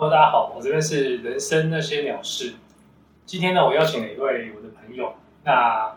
[0.00, 2.54] Hello，大家好，我这边是人生那些鸟事。
[3.26, 5.12] 今天呢，我邀请了一位我的朋友，
[5.44, 5.94] 那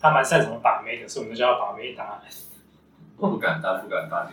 [0.00, 2.22] 他蛮擅长把妹的，所以我们就叫把妹达
[3.16, 4.30] 不敢当，不敢当。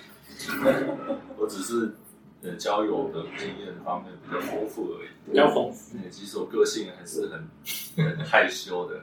[1.35, 1.95] 我只是
[2.43, 5.07] 呃交友的经验方面比较丰富而已。
[5.31, 5.97] 比较丰富。
[5.97, 7.49] 对，其实我个性还是很
[8.05, 9.01] 很害羞的。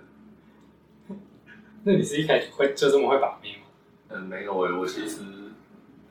[1.82, 3.66] 那你是一开始会就这么会把妹吗？
[4.10, 5.18] 嗯，没有诶，我其实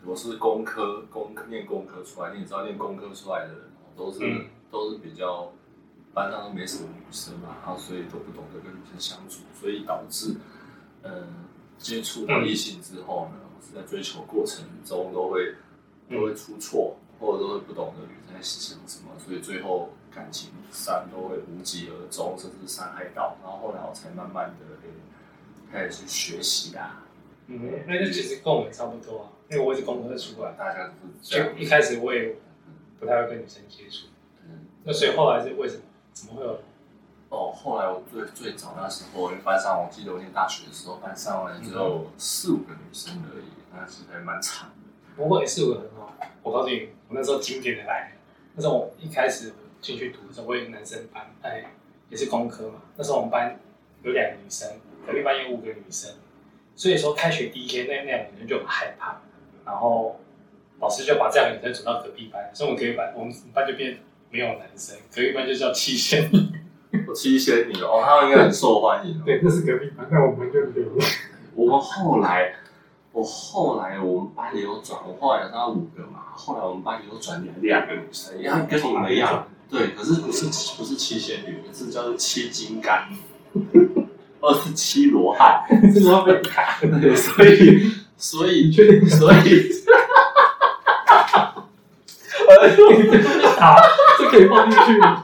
[0.03, 3.61] 我是工科，工念工科出来，你也知道，念工科出来的人
[3.97, 5.49] 都是、嗯都是比较
[6.13, 10.35] 班上都没什么女生嘛，然后所以都不懂得跟女生相处，所以导致
[11.03, 11.45] 嗯
[11.77, 15.55] 接触到异性之后呢，或是在追求过程中都会
[16.09, 24.65] 都会出错，或者都会不懂得女生在想什么，所以最后感情上都会无疾而终，甚至伤害到，然后后来我才慢慢的
[25.71, 27.03] 开始去学习啦。
[27.47, 31.61] 嗯，那就其实跟我们差不多啊，因为我也是工科出来的，大家都是这样就。
[31.61, 32.35] 一开始我也
[32.99, 34.07] 不太会跟女生接触，
[34.45, 35.81] 嗯那所以后来是为什么？
[36.13, 36.59] 怎么会有？
[37.29, 44.75] 哦，后来我最最早那时候，因为班上我记得我念大学的时候，班上呢只有四五个女生而已，那其实还蛮惨的。
[45.15, 46.15] 不过也是有很好。
[46.41, 48.13] 我告诉你，我那时候经典的来。
[48.55, 51.65] 那时候我一开始进去读的时候，我有男生班，哎，
[52.09, 52.81] 也是工科嘛。
[52.95, 53.59] 那时候我们班
[54.03, 54.67] 有两个女生，
[55.05, 56.09] 隔壁班有五个女生，
[56.75, 59.21] 所以说开学第一天，那那两个女生就很害怕，
[59.65, 60.19] 然后
[60.79, 63.97] 老师就把这两个女生转到隔壁班，所以我们隔壁班我们班就变
[64.29, 66.39] 没有男生，隔壁班就叫七仙女。
[67.05, 69.23] 我七仙女哦，他们应该很受欢迎哦。
[69.25, 71.05] 对，那是隔壁班，那我们就留了。
[71.53, 72.53] 我们后来，
[73.11, 80.45] 我后来我们班也有转，我后来有到五个嘛，后来我们班也有转两个女生，也跟你们一样，对，可是不是
[80.77, 83.09] 不是七仙女，是叫做七金刚，
[84.39, 85.65] 二十七罗汉。
[85.93, 88.71] 这时候被打，对，所以所以？
[89.09, 89.69] 所以，
[93.59, 93.75] 好，
[94.19, 94.97] 这可以放进去。
[94.99, 95.23] 吗？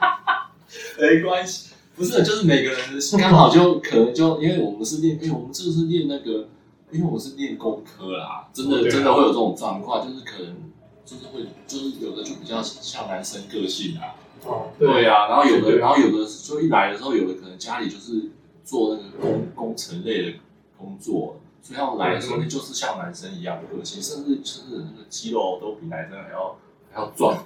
[0.99, 2.79] 没关系，不是，就是每个人
[3.19, 6.47] 刚好就可能就因为我们是练，因为我们这个是练那个，
[6.91, 10.55] 因为我是练工科啦，真的、真的会有这种状况，就是可能
[11.05, 14.15] 就是会就是有的就比较像男生个性啊，
[14.45, 15.05] 哦，对。
[15.05, 18.29] 啊，然后有的然后有的就一来的时候，有的可能家里就是
[18.63, 20.37] 做那个工工程类的
[20.77, 21.39] 工作。
[21.61, 26.57] 所以他们来的时候，那就是像男生一样的个性，甚至甚至那个肌肉都比男生还要
[26.93, 27.43] 还要撞，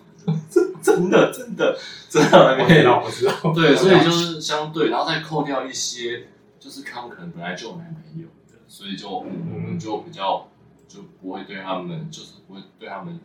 [0.81, 1.78] 真的真的
[2.09, 3.53] 真的我知道，我知道。
[3.53, 6.28] 对，所以就是相对，然后再扣掉一些，
[6.59, 10.50] 就是他们可能本来就有男朋友的，所以就嗯我们就比较
[10.88, 13.19] 就不会对他们，就是不会对他们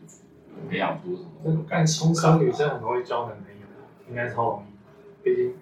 [0.70, 2.14] 培养出什么有感情通。
[2.14, 3.66] 常女生很容易交男朋友，
[4.08, 5.54] 应该超容易，毕竟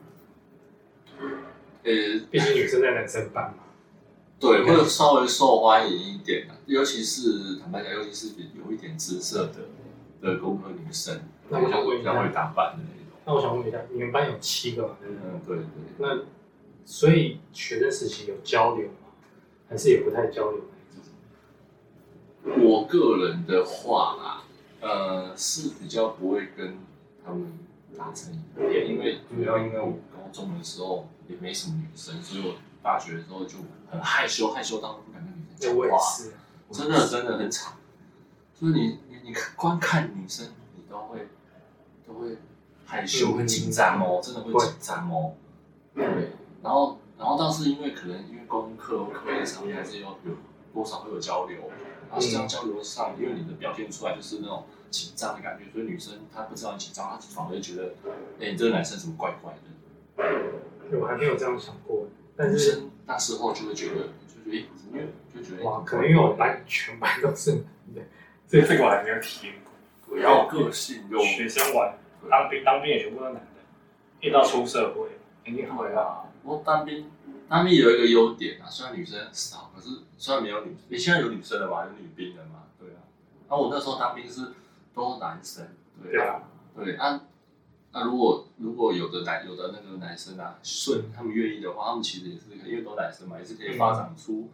[1.82, 1.90] 呃，
[2.30, 3.64] 毕竟女生在男生班嘛。
[4.38, 9.68] 对，会稍微受欢迎一点的，尤其是坦白讲，尤其是有一点姿色的
[10.20, 13.18] 的工科女生，那我想问一下会打扮的那种。
[13.26, 14.96] 那我想问一下，你们班有七个嘛？
[15.00, 15.22] 对不对？
[15.24, 15.64] 嗯，对对。
[15.98, 16.22] 那
[16.84, 19.12] 所以学生时期有交流吗？
[19.68, 20.60] 还是也不太交流
[22.42, 22.64] 那种？
[22.64, 24.42] 我个人的话啦，
[24.80, 26.78] 呃，是比较不会跟
[27.24, 27.52] 他们
[27.96, 33.58] 打成一片，因为主要因为我高中的时候也没什么女生，所以我大学的时候就
[33.90, 36.32] 很害羞，害羞到不敢跟女生对，我也讲话，是。
[36.72, 37.74] 真的真的很惨。
[38.54, 38.98] 就是你
[39.30, 41.28] 你你光看女生，你都会
[42.06, 42.36] 都会
[42.84, 45.34] 害羞，嗯会紧张哦，真的会紧张哦。
[45.94, 46.04] 对，
[46.62, 50.32] 然后然后倒是因为可能因为功课课业上面还是要有
[50.74, 51.58] 多少会有交流，
[52.10, 57.94] 然后这样交流上，因为你的表现出来就是那种紧张的感觉，所以女生她不知道你紧张，她反而觉得，
[58.40, 59.60] 哎、你这个男生怎么怪怪的？
[60.90, 67.64] 对我还没有这样想过，但女是生那时候就会觉得，就觉得，哎、因为就觉得，哇，可能因为我班全班都是男
[67.94, 68.02] 的，
[68.50, 70.16] 所以这个我还没有体验过。
[70.16, 71.96] 比较个性又学生玩
[72.28, 75.08] 当兵，当兵也全部都男的，一到出社会，
[75.44, 76.02] 肯定会啊。
[76.02, 77.08] 啊，不过当兵，
[77.48, 82.98] 当兵有一个优点啊，虽然女生少，可是虽然没有女，你现在有女生了嘛，有女兵了嘛，对啊。
[83.48, 84.48] 然后我那时候当兵是
[84.92, 85.68] 都是男生，
[86.02, 86.42] 对啊，
[86.74, 87.20] 对啊，那啊。
[87.92, 94.48] 那如果如果有的男有的那个男生啊，顺他们愿意的话，他们其实也是可以因为都男生嘛，也是可以发展出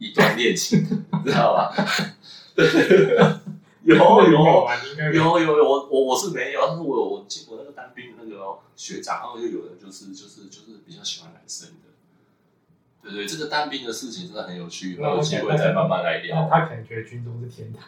[0.00, 0.80] 一段恋情，
[1.24, 1.72] 你知道吧？
[2.56, 2.66] 对，
[3.84, 11.90] 有有有有有，我我我是没有，但是我有我记我那个当兵的那个哦学长，然后就有人就是就是就是比较喜欢男生的，
[13.02, 16.48] 对对，这个当兵的事情真的很有趣，那有机会再慢慢来聊。
[16.50, 17.82] 他可能觉得军中是天堂。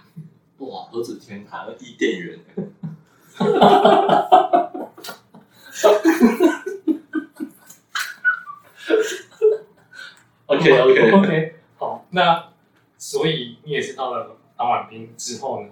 [0.58, 2.38] 哇，何止天堂，伊甸园。
[10.46, 11.61] OK OK，OK，好，
[12.12, 12.52] 那
[12.96, 15.68] 所以你也是到了当完兵之后呢？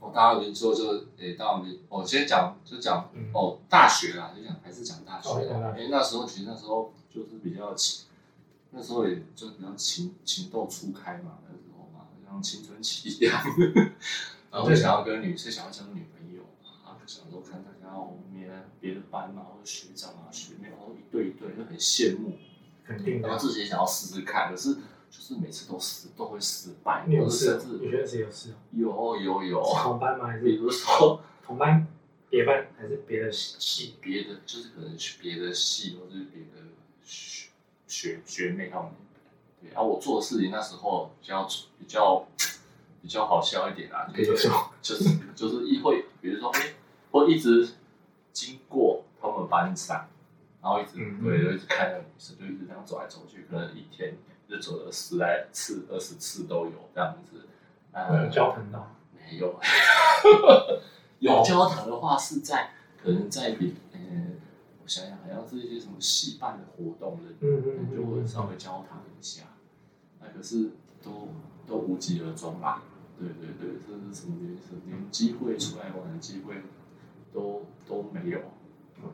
[0.00, 3.30] 我大学之后就诶，到你我先讲就讲嗯。
[3.34, 8.06] 哦，大学啦，就讲还是讲大学啦，因为那时候其实那时候就是比较情，
[8.70, 13.42] 那时候也就比较情情窦初开嘛，那时候嘛，像青春期一样，
[14.52, 22.38] 然后就想要跟女生想要交女朋友嘛，啊，就想说看大家后面别的班嘛，或者学长啊学妹，然后一对一对就很羡慕，
[22.84, 23.28] 肯定的。
[23.28, 23.44] 然后。
[23.44, 24.76] 自己也想要试试看，可是
[25.10, 28.54] 就是每次都失都会失败，你有事你觉得谁有事？
[28.72, 30.26] 有有有，是同班吗？
[30.26, 31.20] 还是比是如说。
[31.48, 31.86] 同班、
[32.28, 33.94] 别班，还是别的系？
[34.02, 36.68] 别的就是可能去别的系或者是别的
[37.02, 37.48] 学
[37.86, 38.90] 学学妹他们，
[39.62, 41.44] 对，然、后我做的事情那时候比较
[41.78, 42.28] 比较
[43.00, 44.50] 比较好笑一点啊，就是
[44.82, 46.74] 就是就是一会，比如说哎，
[47.10, 47.70] 我一直
[48.34, 50.06] 经过他们班上，
[50.60, 54.16] 然后一直、嗯对，就一直看那个女生，就一直这样走来走去，可能一天
[54.48, 57.46] 就走了十来次、二十次都有这样子，
[57.92, 58.94] 呃有，交谈到？
[59.14, 59.58] 没有，
[61.20, 62.70] 有交谈的话是在
[63.02, 63.98] 可能在比呃，
[64.82, 69.42] 我想想好像是一些什么戏办的活动的，嗯嗯就会稍微交谈一下，
[70.20, 70.70] 那可是
[71.02, 71.28] 都
[71.66, 72.82] 都无疾而终吧。
[73.18, 74.58] 对对对，这是什么原因？
[74.86, 76.62] 连机会出来玩的机会
[77.32, 78.40] 都都没有。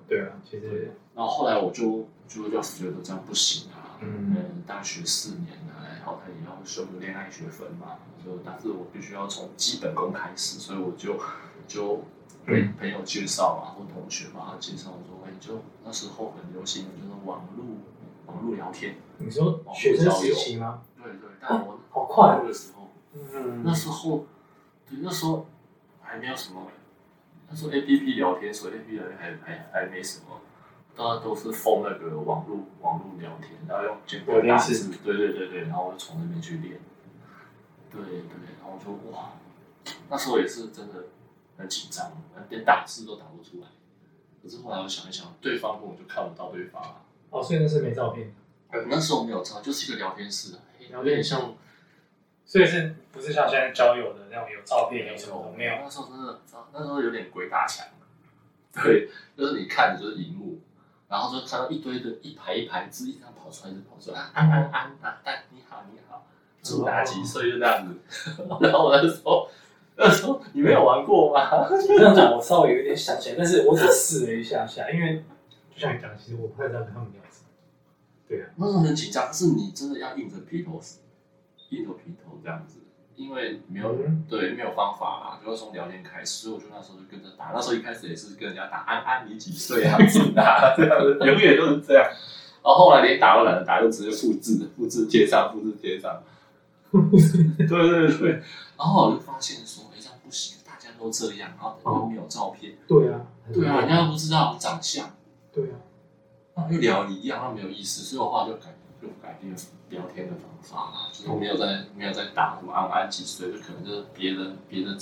[0.08, 4.34] 对啊，其实然后后来我就就就觉得这样不行啊，嗯。
[4.36, 11.18] 嗯，大学四年啊，然后他也要修个恋爱学分嘛，就但是我必须要从基本功开始，所以我就
[11.68, 11.96] 就
[12.46, 17.64] 被嗯朋友介绍啊，或同学嘛，他介绍说，哎，就那时候很流行的就是网络
[18.26, 20.82] 网络聊天，你说学生时期吗？
[20.96, 23.62] 对对，但我好快那个时候，嗯。
[23.62, 24.24] 那时候
[24.88, 25.46] 对那时候
[26.00, 26.66] 还没有什么，
[27.54, 30.40] 那时候 A P P 聊天，所以 A P P 聊天还还还没什么。
[30.96, 36.80] 大家都是封那个网络网络聊天，然后用简单打字，对对对对，然后我就从那边去练，
[37.90, 38.18] 对对，
[38.60, 39.34] 然后我就哇，
[40.08, 41.06] 那时候也是真的
[41.56, 42.10] 很紧张，
[42.48, 43.68] 连打字都打不出来。
[44.42, 47.02] 可是后来我想一想，对方根本就看不到对方啊。
[47.30, 48.32] 哦，所以那是没照片，
[48.70, 50.58] 呃那时候没有照，就是一个聊天室啊，
[50.88, 51.54] 聊天室有点像
[52.46, 55.74] 所以是不是像现在交友的那种有照片有什么的没有？
[55.82, 56.40] 那时候真的，
[56.72, 57.86] 那时候有点鬼打墙。
[58.82, 60.58] 对，就是你看就是荧幕，
[61.08, 66.26] 然后就看到一堆的一排一排字，一这样跑出来，一直跑出来，啊安安安啊，但你好你好，
[66.60, 67.94] 住哪几岁就这样子。
[68.60, 69.48] 然后我那时候
[69.96, 71.68] 那时候你没有玩过吗？
[71.70, 75.24] 你这样讲，我稍微有点想起来，但是我只试了一下下，因为
[75.72, 77.46] 就像你讲，其实我不太知道跟他们聊什么。
[78.26, 80.80] 对啊，那时候很紧张，但是你真的要硬着皮头，
[81.76, 82.80] 硬着皮头这样子，
[83.16, 87.52] 因为没有、嗯对没有方法啦，就是从聊天开始，所以我就那时候就跟着打。
[87.54, 89.96] 那时候一开始也是跟人家打安安你几岁 啊，
[90.76, 92.04] 这样子，永远都是这样。
[92.04, 96.22] 然后后来连打都懒得打，就直接复制，复制贴上，复制贴上。
[96.94, 98.30] 对对对，
[98.78, 103.20] 然后我就发现说，哎，这样不行，大家都这样，然后又没有照片，对啊，
[103.52, 105.10] 对啊，人家又不知道我长相。
[105.52, 105.64] 对
[106.54, 108.74] 啊，聊一样，那没有意思，所以我后来就改
[109.04, 109.54] 就改变
[109.90, 114.96] 聊天的方法嘛，就是没有在没有在打什么安安几岁，就可能就是别的别的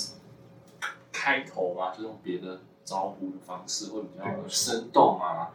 [1.13, 5.51] 开头嘛，就用别的招呼的方式会比较生动啊。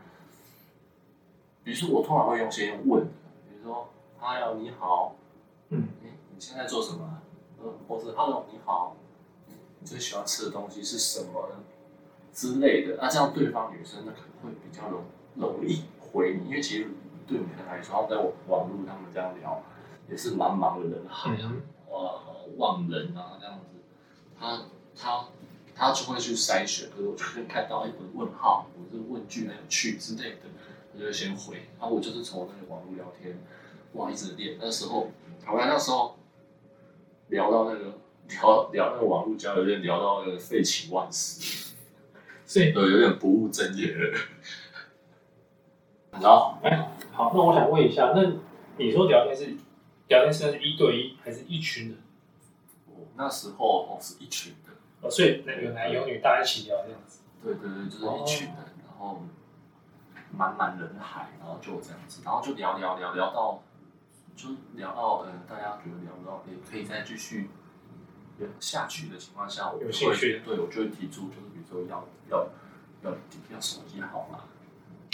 [1.63, 3.11] 比如说我通常会用先用问的，
[3.49, 3.89] 比如说
[4.19, 5.15] “Hello，你好”，
[5.69, 7.21] 嗯，诶你现在做什么？
[7.61, 8.95] 嗯，或是 “Hello，你好”，
[9.79, 11.55] 你最喜欢吃的东西是什么呢？
[12.33, 15.03] 之类的，那这样对方女生呢可能会比较容
[15.35, 16.87] 容易回你，因为其实
[17.27, 18.15] 对你的来说，他们在
[18.47, 19.61] 网络他们这样聊，
[20.09, 22.21] 也是茫茫的人海啊，嗯哇，
[22.55, 23.77] 万人啊这样子，
[24.39, 24.61] 他
[24.95, 25.27] 他
[25.75, 30.47] 他就会去筛选，可是我就会看到一个问号，或者是问句很有趣之类的，
[30.93, 33.37] 他就会先回，然后我就是从那个网络聊天，
[33.93, 35.11] 哇，一直练，那时候
[35.45, 36.17] 好像那时候
[37.27, 37.97] 聊到那个
[38.29, 41.73] 聊聊那个网络交流，就聊到那个废寝忘食。
[42.45, 44.17] 所以对，有点不务正业了。
[46.11, 48.31] 然后，哎，好，那我想问一下，那
[48.77, 49.57] 你说聊天是
[50.07, 51.97] 聊天是是一对一还是一群人？
[52.85, 57.21] 我那时候哦是一群人，哦，所以那有男有女，大家一起聊这样子。
[57.43, 59.23] 对对对，就是一群人，然后
[60.31, 63.63] 满满人海，然后就这样子，然后就聊聊聊聊到，
[64.35, 67.49] 就聊到呃，大家觉得聊不到也可以再继续
[68.59, 72.47] 下去的情况下，我就有兴趣会对我就会提出，就是比如说要要
[73.01, 73.17] 要
[73.51, 74.41] 要手机号码，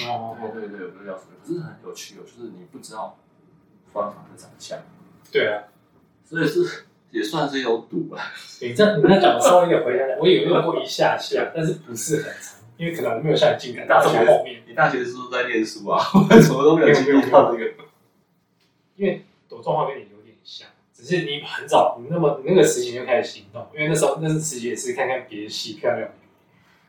[0.01, 3.17] 哦对对对，我就要手机，可是很有趣哦，就是你不知道
[3.91, 4.79] 方法的长相，
[5.31, 5.63] 对啊，
[6.25, 8.31] 所以是也算是有赌吧。
[8.62, 16.03] 你这你那讲的稍微有点回答，我有用过一下下，但是不是很长，因为可能我没有像你进感到从后面，你大学是不是在念书啊？
[16.13, 17.71] 我什么都没有经历到这个。
[18.95, 26.09] 因为我状况跟你有点像，只只是你很早，你那么你那个时期就开始行动，因为那时候那时期也是看看别的戏漂亮，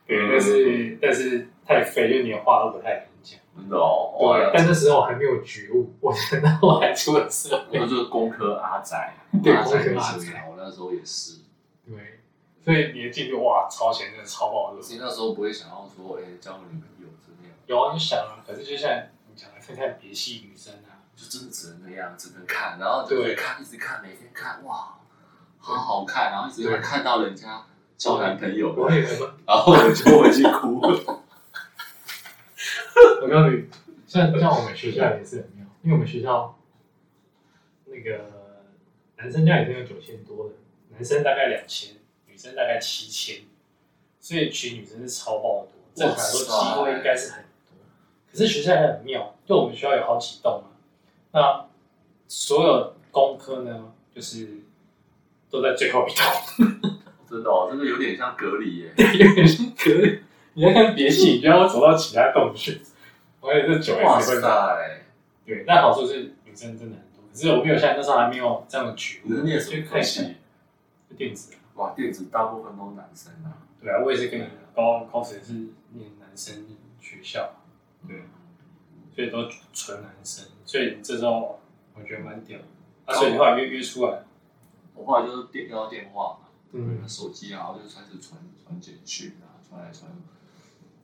[0.07, 3.39] 对，嗯但是但是太废，就是你的话都不太敢讲。
[3.55, 11.39] 真的哦，对，，但那时候我还没有觉悟，我等到我还出了社会，那就是工科阿宅，对工科阿仔艺术家，我那时候也是。
[11.87, 12.19] 对，
[12.63, 14.81] 所以你的进度哇，超前真的超爆热。
[14.81, 18.91] 所以那时候不会想要说，哎、交个女朋友这样，有啊，你想啊，可是就像
[19.29, 24.97] 你讲的，看看别系女生啊，就真的只能那样，只能看，然后就可以看，一直看，每天看，哇，
[25.59, 27.63] 好好看，然后一直会看到人家
[27.95, 28.75] 交男朋友，
[29.45, 30.81] 然后我就回去哭。
[33.21, 33.65] 我告诉你，
[34.07, 36.57] 像像我们学校也是很妙，因为我们学校
[37.85, 38.25] 那个
[39.17, 40.55] 男生家里真有九千多的，
[40.89, 41.95] 男生大概两千，
[42.27, 43.45] 女生大概七千，
[44.19, 47.49] 所以娶女生是超爆多，正常来说机会应该是很多。
[48.31, 50.69] 可是学校也很妙，就我们学校有好几栋嘛，
[51.31, 51.67] 那
[52.27, 54.47] 所有工科呢，就是
[55.49, 56.95] 都在最后一栋。
[57.27, 58.93] 真的哦，这个有点像隔离耶。
[58.97, 60.19] 有点像可以，
[60.55, 62.81] 你要看别系，你就要走到其他洞去。
[63.41, 65.01] 而且这九哇 S 会塞，
[65.45, 70.35] 对，但好处是女生真的很多，可是我没有像那时候还没有这样的觉悟，你是念什么科就看一下系？
[71.07, 71.57] 就电子啊。
[71.75, 73.61] 哇，电子大部分都是男生啊。
[73.79, 74.45] 对啊，我也是跟你
[74.75, 75.53] 高高职是
[75.91, 76.65] 念男生
[76.99, 77.51] 学校，
[78.07, 78.23] 对，
[79.13, 81.61] 所以都纯男生，所以这时候
[81.93, 82.65] 我觉得蛮屌的。
[83.05, 84.23] 啊，所以你后来约约出来，
[84.95, 90.34] 我后来就是电要电话嘛，对手机啊，然后就开始传传简讯啊，传来传去。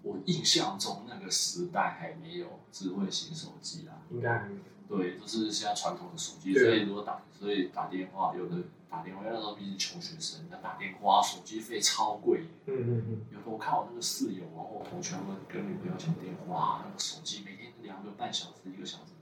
[0.03, 4.62] 我印象中那个时代还没有智慧型手机啊，应该还没有。
[4.98, 8.58] 对，都是现在传统的手机，所以如果打，所以打电话，有的
[8.89, 12.41] 打电话，那时候毕竟穷学生，那打电话手机费超贵。
[12.65, 19.13] 嗯嗯嗯，有的我看我那个室友，然后我同学他们跟女朋友讲电话，那个手机每天两个半小时、一个小时，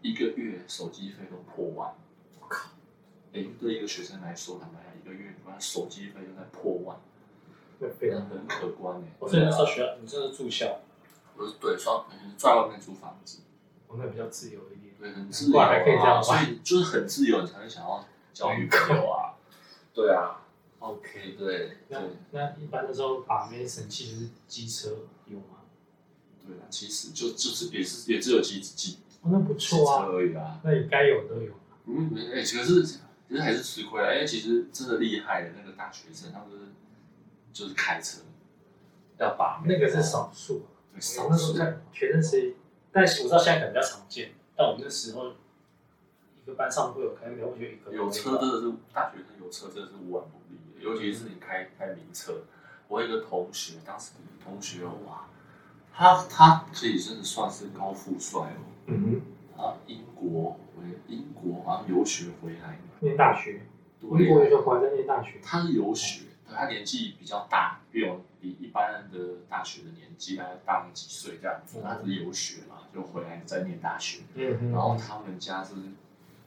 [0.00, 1.92] 一个月手机费都破万。
[2.40, 2.70] 我靠！
[3.34, 6.98] 哎，对一个学生来说，坦白讲，一个月光手机费就在破万，
[7.80, 8.20] 那非常。
[8.28, 9.04] 很可观哎。
[9.18, 10.78] 我所以那时候学校，你这是住校，
[11.36, 12.06] 我是对双
[12.36, 13.40] 在外面租房子，
[13.88, 14.94] 我那比较自由一点。
[15.00, 19.34] 对，很自由难怪还可以这样啊，所以就是很自由，你才会想要交女朋友啊。
[19.92, 20.40] 对啊，
[20.78, 24.90] OK，对那对那一般的时候把妹神器就是机车
[25.26, 25.64] 有吗？
[26.46, 30.60] 对啊，其实就就是也是也只有机机哦，那不几错啊，车而已啊。
[30.62, 31.52] 那你该有都有。
[31.86, 36.64] 嗯，哎、可是其实还是吃亏啊，因为其实真的厉害的那个大学生，他们就是
[37.52, 38.20] 就是开车。
[39.18, 40.62] 要把那个是少数，
[40.94, 42.54] 对少数，那时候看学生时，
[42.90, 52.44] 但是我知道现在可能比较常见，但我们那时候一个班上会有可能了解一个有车真的是大学生有车真的是无往不利的，尤其是你开开名车。
[52.88, 55.28] 我有一个同学，当时同学哇，
[55.92, 59.20] 他他自己真的算是高富帅哦，嗯
[59.54, 63.66] 他英国回英国好像游学回来，念大学，
[64.00, 71.80] 英国对，有就回来在念大学，他是游学，对他年纪比较大，比我比一般人的大学的年纪大概大个几岁这样子。
[71.82, 74.20] 他是游学嘛，就回来再念大学。
[74.34, 75.74] 嗯哼然后他们家是，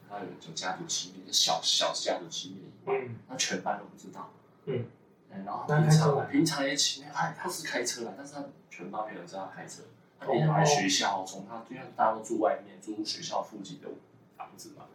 [0.09, 4.29] 他有有家族企业，小小家族企业，嗯那全班都不知道。
[4.65, 4.85] 嗯
[5.31, 9.83] 嗯，然后平常平常也骑，他他是开车来，但是他全班没有人知道他开车。
[10.19, 13.87] 他平常来学校，从他因为大家都住外面，住学校附近的
[14.37, 14.85] 房子嘛，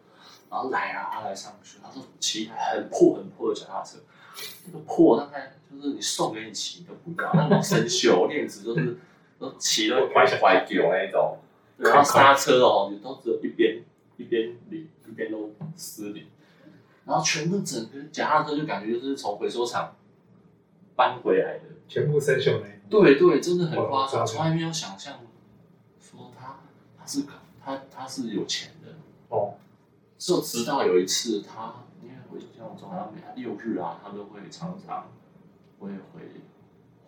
[0.48, 3.98] 然后来啊，他来上学，他说骑很破很破的脚踏车，
[4.66, 8.98] 那个破大概就是你送给你骑都不要，那种生锈链子就是
[9.38, 11.38] 都骑了坏坏掉那一种，
[11.76, 13.82] 然后刹车哦，你都只有一边
[14.16, 16.26] 一边零，一边都失灵，
[17.04, 19.96] 然后全部整个脚踏车就感觉就是从回收厂
[20.96, 21.64] 搬回来的。
[21.88, 23.02] 全部生锈那一种。
[23.02, 25.20] 对对，真的很夸张，哇从来没有想象
[26.00, 26.60] 说他
[26.98, 27.22] 他是
[27.64, 28.92] 他他是有钱的，
[29.28, 29.54] 哦，
[30.18, 31.84] 就直到有一次他，
[32.30, 35.08] 我印象中好像每六日啊，他都会常常
[35.78, 36.22] 会回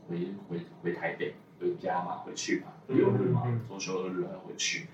[0.08, 4.88] 回回回台北回家嘛，回去嘛，嗯六日嘛嗯，周休二日还回去，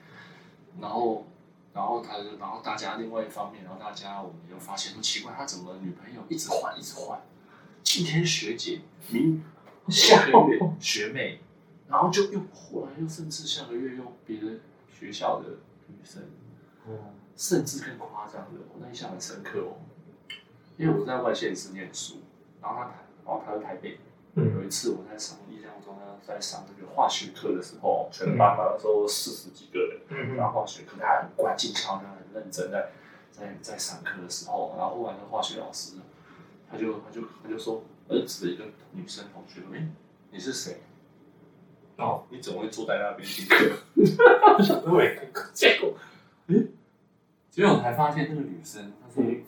[0.81, 1.25] 然后
[1.73, 7.21] 然后他就然后大家另外一方面，然后大家我们就发现说奇怪，他怎么女朋友一直换一直换，
[7.83, 8.81] 今天学姐，
[9.11, 9.43] 明
[9.89, 11.41] 下个月学妹，
[11.87, 14.59] 然后就又后来又甚至下个月又别的
[14.91, 15.51] 学校的
[15.87, 16.23] 女生，
[16.87, 19.77] 哦，甚至更夸张的，我那印象很深刻哦，
[20.77, 22.17] 因为我在外县市念书，
[22.61, 22.93] 然后他台，
[23.25, 23.99] 然后他在台北，
[24.35, 32.91] 嗯有一次我在上印象中呢，在上那个化学课的时候，全班嘛那时候四十几个人，嗯然后化学课他很关静悄，他很认真在
[33.33, 35.97] 在在上课的时候，然后忽然那个化学老师，
[36.71, 39.89] 他就他就他就说，儿子的一个女生同学，哎、
[40.31, 40.83] 你是谁？
[41.97, 43.73] 哦，你怎么会坐在那边听课？
[44.93, 45.17] 我也
[45.55, 45.95] 结果
[47.51, 49.43] 结果我才发现那个女生，她是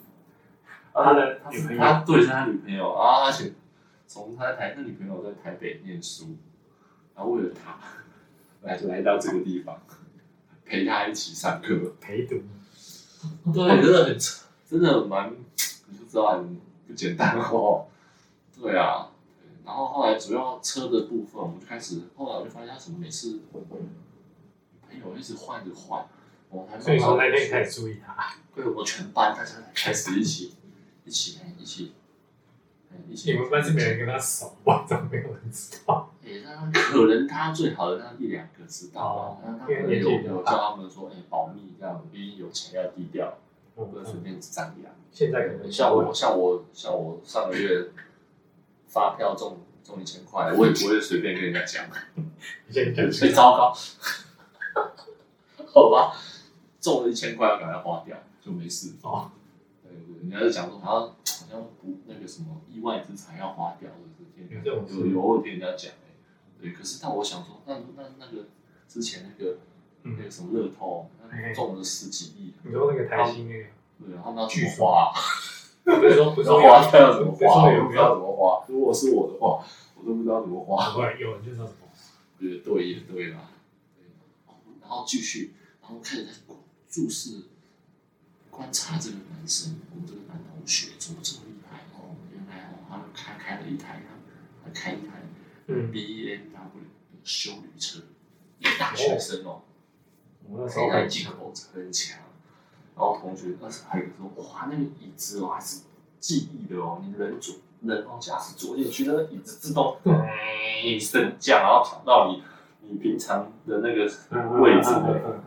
[1.04, 3.52] 他的他女朋友他对是他女朋友啊，而且
[4.06, 6.36] 从他在台那女朋友在台北念书，
[7.14, 7.78] 然后为了他
[8.62, 9.80] 来来到这个地方
[10.64, 12.42] 陪他一起上课，陪读，
[13.52, 14.18] 对，真的很
[14.68, 15.34] 真的蛮，
[15.88, 17.86] 你就知道很不简单哦。
[18.60, 19.08] 对啊，
[19.64, 23.40] 然后后来主要车的部分，我们就开始，后来我就发现他怎么每次
[24.90, 26.04] 女朋友一直换着换，
[26.50, 28.34] 我还所以从那天开始注意他。
[28.54, 30.54] 对我全班大家才开始一起
[31.08, 31.92] 一起一起
[33.08, 33.32] 一起。
[33.32, 36.12] 你们班是没人跟他熟，我怎么没有人知道？
[36.92, 43.38] 可能他最好的那一两个知道哦吧，那他可能有有叫他们说，哎，保密这样，毕竟有钱要低调，
[43.74, 44.92] 不能随嗯，便张扬。
[45.10, 47.88] 现在可能像我像我像我上个月
[48.86, 53.72] 发票中中一千块，我也不会随便跟人家讲，你先讲最糟糕，
[55.72, 56.14] 好吧，
[56.78, 58.92] 中了一千块要赶快花掉，就没事。
[59.00, 59.47] 哦，对对，
[60.20, 66.14] 人家就讲说好像好像不那个什么意外之财要花掉，就是有这种事有有我听人家讲哎、
[66.60, 68.46] 对，可是但我想说，那那那个
[68.88, 69.58] 之前那个
[70.02, 71.08] 那嗯，个什么乐透，
[71.54, 75.14] 中了十几亿，你说那个台新那个，对啊，他们要怎么花、啊？
[75.84, 78.64] 不是说不知道花掉要怎么花，我不知道，怎么花。
[78.68, 79.64] 如果是我的话，
[79.96, 80.90] 我都不知道怎么花。
[80.92, 81.80] 不然有人就知道怎么。
[82.40, 83.50] 也对，也对啦。
[83.96, 84.04] 对，
[84.82, 86.30] 然后继续，然后开始在
[86.88, 87.42] 注视、
[88.58, 92.16] 观察这个男生，我们这个男同学怎么这么厉害哦？
[92.32, 94.02] 原来哦，他开开了一台，
[94.64, 95.22] 他开一台
[95.68, 98.00] 嗯，B M W 的修旅车，
[98.58, 99.62] 一个大学生哦，
[100.48, 102.18] 我那时候很进口车很强。
[102.96, 105.82] 然后同学那时候还有说，哇，那个椅子哦还是
[106.18, 109.96] 记忆的哦，你人坐人哦驾驶左进去，那个椅子自动
[110.82, 112.42] 一升降，然后调到你
[112.80, 114.02] 你平常的那个
[114.60, 115.44] 位置的，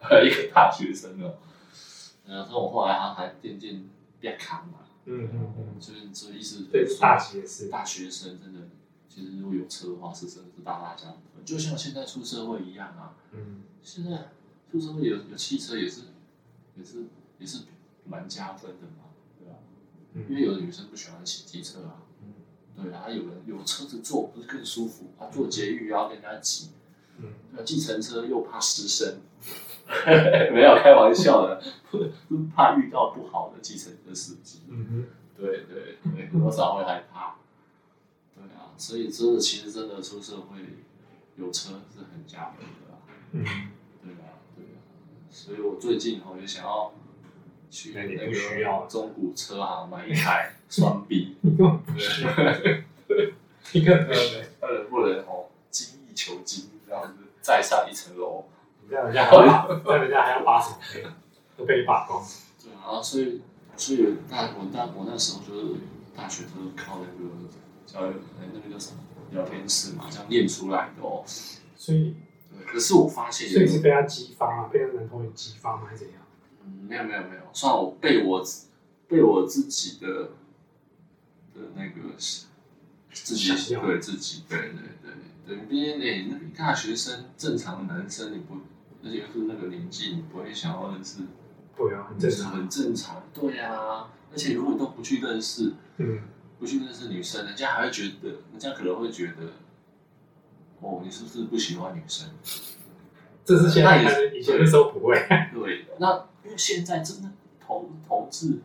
[0.00, 1.34] 还有一个大学生哦。
[2.26, 3.84] 然后我后来他还渐渐
[4.20, 8.60] 变扛嘛，嗯嗯嗯，就是这意思对，大企业是，大学生真的，
[9.08, 13.14] 其实如果有车的话，是真的是大大加分，就像现在出社会一样啊。
[13.32, 14.30] 嗯，现在
[14.70, 16.02] 出社会有有汽车也是
[16.76, 17.04] 也是
[17.38, 17.64] 也是
[18.06, 19.54] 蛮加分的嘛，对吧、
[20.28, 22.02] 因为嗯，有的女生不喜欢骑机车啊，
[22.74, 25.12] 对啊，有人有车子坐不是更舒服？
[25.18, 26.83] 啊，坐捷运又要跟人家挤，嗯，
[27.20, 29.20] 对啊，计程车又怕失身，
[30.52, 31.62] 没有开玩笑的，
[32.54, 37.36] 怕遇到不好的计程车司机，嗯对对对，多少会害怕，
[38.34, 40.58] 对啊，所以真的其实真的出社会
[41.36, 42.72] 有车是很加分的
[43.32, 43.44] 嗯，
[44.02, 44.78] 对啊对啊，
[45.30, 46.92] 所以我最近我也想要
[47.70, 51.36] 去那个中古车行买一台双臂。
[51.42, 52.30] 你根本不需要，
[53.72, 58.46] 你根本没有的，当然不能哦，精益求精，这样子再上一层楼。
[58.82, 61.12] 你这样人家还要把，这样人家还要把什么，
[61.56, 62.24] 都被你把光。
[62.62, 63.42] 对啊，所以
[63.76, 65.74] 所以大我大我那时候就是
[66.16, 67.30] 大学都是靠那个
[67.84, 68.98] 教育呃那个叫什么
[69.32, 71.22] 聊天室嘛，这样练出来的哦。
[71.76, 72.16] 所以，
[72.50, 74.68] 对，可是我发现所以是被他激发吗？
[74.72, 75.82] 被那男同学激发吗？
[75.86, 76.22] 还是怎样？
[76.64, 78.68] 嗯，没有没有没有，算我被我自
[79.06, 80.30] 被我自己的
[81.54, 84.70] 的那个自己对自己对对
[85.02, 85.12] 对
[85.46, 88.54] 对，毕竟你那个大学生正常的男生你不，
[89.04, 91.20] 而且又是那个年纪，你不会想要认识，
[91.76, 92.50] 对啊，很正常。
[92.52, 96.20] 很正常，对啊，而且如果你都不去认识，嗯，
[96.58, 99.52] 不去认识女生，人家还会觉得，人家可能会觉得，
[100.80, 102.28] 哦，你是不是不喜欢女生？
[103.44, 105.14] 这是现在还是以前的时候不会。
[105.52, 107.30] 对，那因为现在真的
[107.60, 108.60] 同同志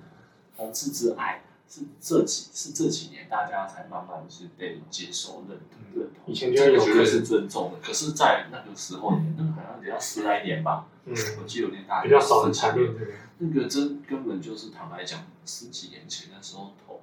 [0.56, 13.12] 同志之爱是这几是这几年大家才慢慢是被接受认同认同，以前就有这个绝对是尊重的，可是，在那个时候，那个好像只要十来年吧，嗯，我记得有点大，比较少人谈论这个。
[13.42, 17.00] 那个真根本就是坦白讲，十几年前那时候同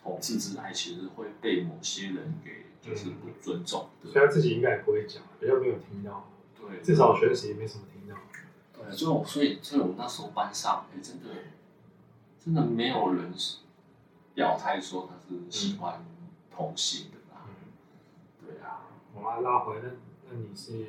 [0.00, 8.16] 同志之爱其实会被某些人给就是不尊重的，所以他自己应该也不会讲，比较没有听到，对，至少学生时也没什么听到。
[8.72, 11.24] 对，所以我所以所以我们那时候班上，哎、真的
[12.44, 13.32] 真的没有人
[14.40, 16.02] 表态说他是喜欢
[16.50, 17.42] 同性的啦。
[17.46, 17.52] 嗯，
[18.46, 19.90] 对啊，我们拉回来，那
[20.30, 20.86] 那你是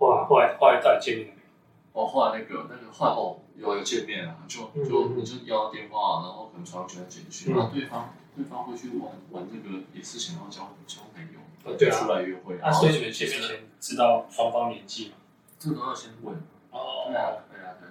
[0.00, 1.36] 后来后来后来到底见面？
[1.92, 15.14] 哦，后来那个那个后来哦有有见面啊，就就你就要电话，然后可能传传简讯，嗯然后对方对方会去玩玩这个，也是想要交交朋友，哦对啊出来约会啊，所以你们见面前知道双方年纪吗？
[15.58, 16.34] 这个都要先问。
[16.72, 17.30] 哦对啊，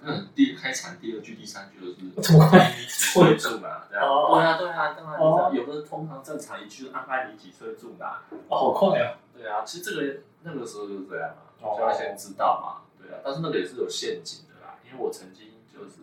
[0.04, 3.84] 那第开场第二句、第三句都是 怎么会几岁住嘛？
[3.90, 8.22] 对啊，哦对啊，对啊，当然你知道，哦有的通常正常一句安排你几岁住哪？
[8.50, 9.18] 哦，好快啊！
[9.38, 16.02] 对啊，其实这个那个时候就是这样嘛，哦就要先知道嘛，对啊，但是那个也是有陷阱的啦，因为我曾经就是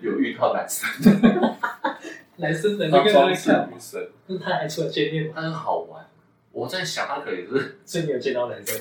[0.00, 0.88] 有遇到男生，
[2.36, 5.32] 男生能他够跟装是他看女，生，那他还出来见面吗？
[5.36, 6.04] 他很好玩。
[6.52, 8.78] 我在想，他可能是所以你有见到男生？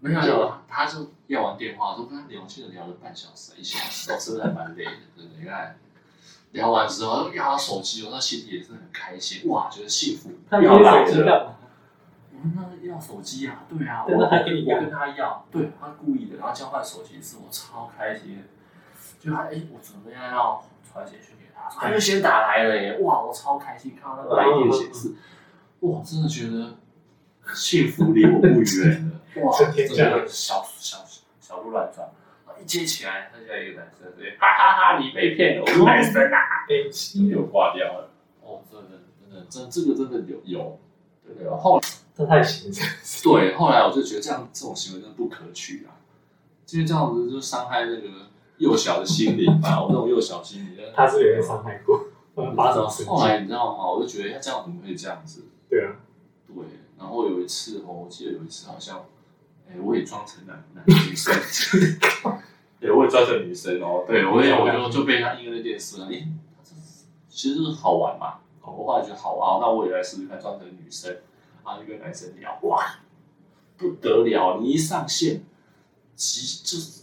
[0.00, 5.40] 没有有，他就要完电话，说跟他聊天聊了半小时、一小时，哦，真的还蛮累的，对不对。
[5.40, 5.78] 你看，
[6.52, 11.26] 聊完之后要他手机，我他心里也是很开心，哇，觉得幸福他要手机了。
[11.26, 11.56] 干嘛？
[12.32, 18.42] 我说那要手机啊，对啊，真我的还给你要我跟他要，对他故意的，然后交换手机是我超开心的，
[19.18, 25.14] 就他哎、我准备要传简讯给他，他就先打来了耶，哇，我超开心，看到那个来电显示，
[25.80, 26.76] 哇，真的觉得
[27.54, 31.04] 幸福离我不远了，哇，真的小小
[31.66, 32.08] 小鹿乱撞。
[32.58, 38.08] 一接起来，他现在一个男生，对， 哈哈哈，你被骗了，男生啊，北七就挂掉了。
[38.42, 40.78] 哦，真的，真的，真的这个真的有有，
[41.22, 41.50] 对 对。
[41.50, 41.78] 后
[42.14, 42.76] 这太行了。
[43.22, 46.00] 对，后来我就觉得这样这种行为真的不可取啊，
[46.70, 48.08] 因为这样子就伤害那个
[48.56, 49.76] 幼小的心灵吧。
[49.84, 53.14] 我这种幼小心灵，他是有被伤害过，我们把手伸进。
[53.14, 53.86] 后来你知道吗？
[53.86, 55.44] 我就觉得，他，这样怎么可以这样子？
[55.68, 55.92] 对啊，
[56.46, 56.64] 对，
[56.98, 59.04] 然后有一次哦，我记得有一次好像，
[59.68, 61.34] 哎，我也装成男男女生，
[62.80, 66.28] 对，我也装成女生哦，对我也我就就被他映了电视了，哎，
[67.28, 71.10] 其实就是好玩嘛，哦我后来觉得好玩，那我也来试试看装成女生，
[71.64, 72.84] 然后就跟男生聊，哇，
[73.76, 75.42] 不得了，你一上线，
[76.14, 77.02] 几就是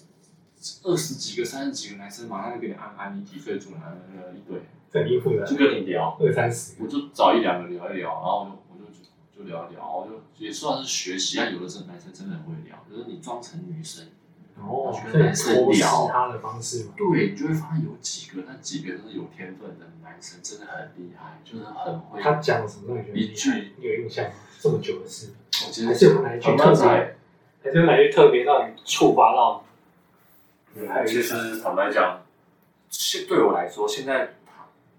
[0.83, 6.17] 二十几个、三十几个男生马上就给你安安，你几岁住哪那个一堆，整衣服的就跟你聊。
[6.21, 8.62] 二三十，我就找一两个聊一聊，然后我
[9.35, 11.39] 就聊一聊，就也算是学习。
[11.39, 14.05] 啊，有的是男生真的很会聊，就是你装成女生，
[14.59, 14.93] 哦，
[15.33, 16.93] 所以偷视他的方式嘛。
[16.95, 22.21] 对你就会发现有几个，那几个真的有天分的男生真的很厉害，就是很会。
[22.21, 24.31] 他讲什么让你觉得一句你有印象吗？
[24.59, 25.33] 这么久的事，
[25.65, 27.15] 我其实还是有哪一句他特别
[27.63, 29.65] 还是有哪句特别让你触发到
[30.75, 30.87] 你？
[30.87, 32.21] 还有一其个实坦白讲，
[32.89, 34.35] 现对我来说，现在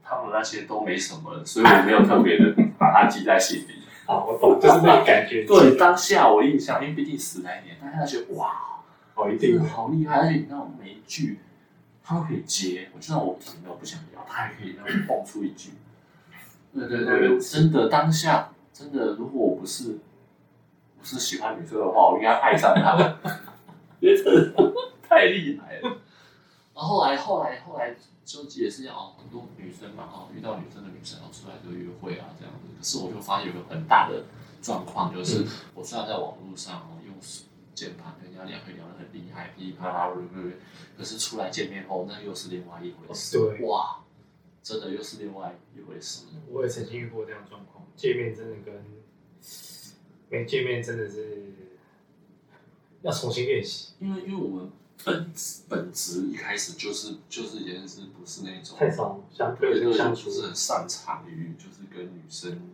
[0.03, 3.84] 他他们那些都没什么了，所以我没有特别的把它记在心里。
[4.07, 5.45] 啊，我懂， 就是那个感觉。
[5.45, 8.53] 对，当下我印象，因为毕竟十来年，当下觉得哇，
[9.15, 11.39] 哦，一定好厉害，而且你知道每一句
[12.03, 15.71] 他都可以接，我知道我停了我不想聊，他还可以让我蹦出一句。
[16.75, 19.99] 对对对对，真的当下真的，如果我不是
[20.99, 22.97] 不是喜欢女生的话，我应该爱上她，
[24.01, 24.73] 因为真的
[25.09, 25.97] 太厉害了。
[26.75, 32.69] 然后后来后来后来就也是要很多女生嘛，哦，遇到女生的女生，然后出来就约会啊这样子。
[32.79, 34.25] 可是我就发现有个很大的
[34.63, 37.15] 状况，就是我虽然在网络上哦用
[37.75, 40.57] 键盘跟人家聊会聊得很厉害，噼里啪啦，对不对？
[40.97, 43.37] 可是出来见面后，那又是另外一回事。
[43.37, 44.01] 对哇，
[44.63, 46.27] 真的又是另外一回事。
[46.49, 48.75] 我也曾经遇过这样的状况，见面真的跟
[50.31, 51.53] 没见面真的是
[53.03, 54.71] 要重新练习，因为因为我们
[55.05, 55.33] 本
[55.69, 62.71] 本质一开始就是就是也是不是那种太少相对，对相处就是很擅长于就是跟女生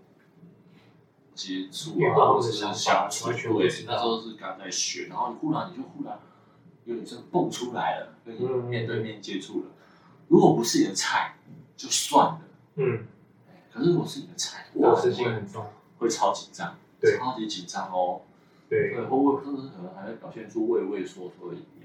[1.35, 3.31] 接触啊，或者是相处。
[3.33, 6.19] 对，那时候是刚在学，然后你忽然你就忽然
[6.85, 9.67] 有女生蹦出来了，跟你嗯面对面接触了。
[10.29, 11.37] 如果不是你的菜，
[11.77, 12.41] 就算了。
[12.77, 13.07] 嗯，
[13.49, 15.67] 哎可是如果是你的菜，哇，会很重，
[15.99, 18.21] 会超紧张，对超级紧张哦。
[18.69, 21.80] 对，对，会会甚至可能还会表现出畏畏缩缩的一面。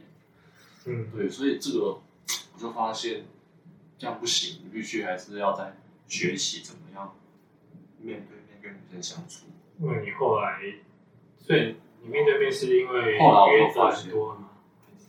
[0.86, 2.00] 嗯，对，所以这个
[2.54, 3.26] 我就发现
[3.98, 5.76] 这样不行，你必须还是要在
[6.08, 7.16] 学习怎么样
[8.00, 9.46] 面对面跟女生相处。
[9.80, 10.62] 因为你后来，
[11.40, 14.50] 所以你面对面是因为后来我就发现多嘛，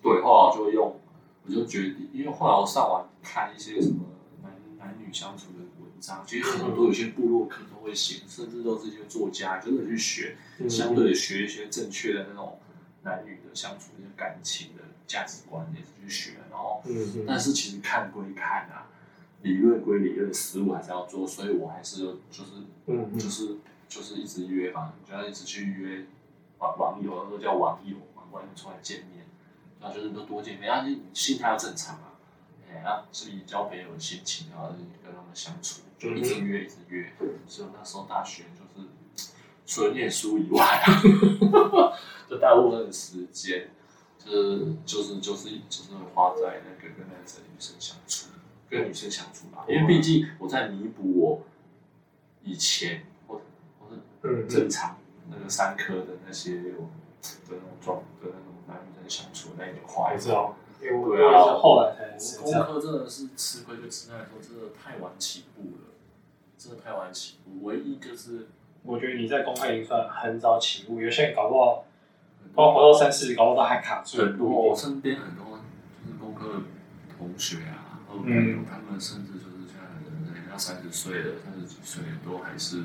[0.02, 1.00] 对，后来我就用，
[1.44, 4.00] 我就决定，因为后来我上网看一些什么
[4.42, 10.68] 男男女相处的文章，其实很多有些部落客都会写，甚至都是一些作家真的去学，嗯。
[10.68, 12.58] 相对的学一些正确的那种
[13.02, 16.82] 男女的相处的感情的价值观也是去学，然后
[17.26, 18.88] 但是其实看归看啊，
[19.42, 22.50] 理论归理论，实务还是要做，所以我还是就是
[23.18, 23.56] 就是
[23.88, 26.04] 就是一直约嘛，就要一直去约
[26.58, 29.24] 网网友，那时候叫网友嘛，网友出来见面，
[29.80, 32.12] 然后就是都多见面，然后你心态要正常啊，
[32.68, 34.70] 哎，然后是以交朋友的心情，然后
[35.02, 37.12] 跟他们相处，就一直约一直约，
[37.46, 38.88] 所以那时候大学就是
[39.66, 41.00] 除了念书以外啊，
[42.28, 43.70] 就大部分的时间。
[44.26, 48.30] 就是就是就是就是花在那个跟男生女生相处，
[48.68, 51.42] 跟女生相处吧，因为毕竟我在弥补我
[52.42, 53.40] 以前或
[53.78, 54.98] 或是嗯正常
[55.30, 56.60] 那个三科的那些的
[57.48, 60.18] 那种状的那种男女生相处那一块我。
[60.18, 65.94] 知道，因为我对啊我也是后来才知工道，科真的是吃亏，就吃那时候真的太晚起步了，
[66.58, 67.64] 真的太晚起步。
[67.64, 68.48] 唯一就是
[68.82, 71.84] 我觉得你在公开已经算很早起步，有些人搞不好，
[72.54, 75.58] 包括活到三四十，搞不好还卡住，很多我身边很多
[76.04, 76.60] 就是工科的
[77.16, 79.82] 同学啊，嗯，他们甚至就是像
[80.34, 82.84] 人家三十岁了，三十几岁都还是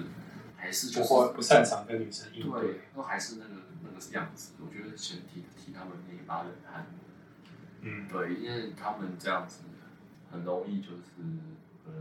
[0.58, 4.54] 还是就是不不擅长跟女生应对，都还是那个那个样子。
[4.60, 6.86] 我觉得先替替他们那一把冷汗。
[7.82, 9.62] 嗯，对，因为他们这样子
[10.32, 11.02] 很容易就是
[11.86, 11.92] 呃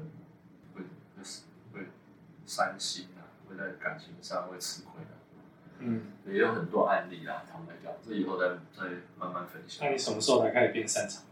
[0.74, 0.82] 会
[1.16, 1.22] 会
[1.72, 1.86] 会
[2.44, 5.19] 伤心啊，会在感情上会吃亏的。
[5.80, 8.84] 嗯，也有很多案例啦，坦白讲，这以后再再
[9.18, 9.86] 慢慢分享。
[9.86, 11.22] 那你什么时候才开始变擅长？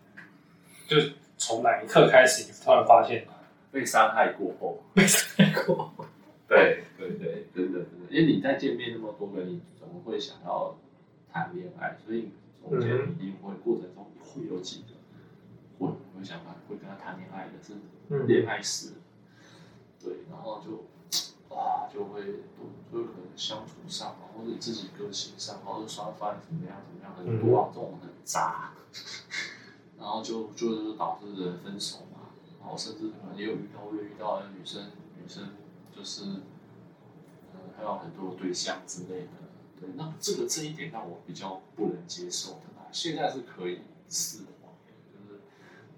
[0.87, 0.97] 就
[1.37, 3.27] 从哪一刻开始，你突然发现
[3.71, 6.07] 被伤害过后，被伤害过后？
[6.49, 10.79] 对对对，真的真的，因为你在见面那么多个，你怎么会想要
[11.31, 11.97] 谈恋爱？
[12.05, 12.31] 所以
[12.63, 14.95] 中间一定会过程中会有几个
[15.79, 17.75] 会会想法会跟他谈恋爱的，是
[18.27, 18.95] 恋爱史。
[20.03, 20.87] 对，然后就
[21.51, 22.23] 哇就会
[22.93, 28.73] 就可能相处上啊，或者自己个性上，或者双方怎么样怎么样，很多啊，这种很渣。
[29.99, 32.31] 然后就就是导致人分手嘛，
[32.61, 35.51] 然后甚至可能也有遇到，我有遇到的女生，女生
[35.95, 36.23] 就是，
[37.53, 39.31] 呃，还有很多对象之类的，
[39.81, 42.87] 对，那这个这一点让我比较不能接受的啦。
[42.93, 44.69] 现在是可以释怀，
[45.13, 45.41] 就是，